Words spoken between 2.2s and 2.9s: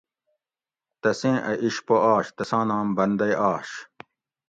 تساں نام